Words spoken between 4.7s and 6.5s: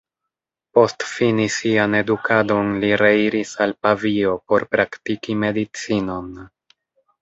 praktiki medicinon.